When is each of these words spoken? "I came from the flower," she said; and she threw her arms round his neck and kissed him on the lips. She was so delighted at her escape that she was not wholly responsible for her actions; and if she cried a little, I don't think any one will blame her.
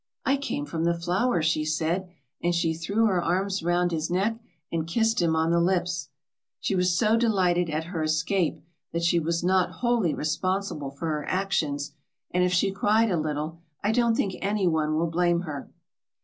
"I 0.25 0.35
came 0.35 0.65
from 0.65 0.83
the 0.83 0.97
flower," 0.97 1.43
she 1.43 1.63
said; 1.63 2.09
and 2.41 2.55
she 2.55 2.73
threw 2.73 3.05
her 3.05 3.21
arms 3.23 3.61
round 3.61 3.91
his 3.91 4.09
neck 4.09 4.39
and 4.71 4.87
kissed 4.87 5.21
him 5.21 5.35
on 5.35 5.51
the 5.51 5.59
lips. 5.59 6.09
She 6.59 6.73
was 6.73 6.97
so 6.97 7.15
delighted 7.15 7.69
at 7.69 7.83
her 7.83 8.01
escape 8.01 8.63
that 8.93 9.03
she 9.03 9.19
was 9.19 9.43
not 9.43 9.69
wholly 9.83 10.15
responsible 10.15 10.89
for 10.89 11.05
her 11.05 11.27
actions; 11.29 11.91
and 12.31 12.43
if 12.43 12.51
she 12.51 12.71
cried 12.71 13.11
a 13.11 13.15
little, 13.17 13.59
I 13.83 13.91
don't 13.91 14.15
think 14.15 14.33
any 14.41 14.65
one 14.67 14.95
will 14.95 15.05
blame 15.05 15.41
her. 15.41 15.69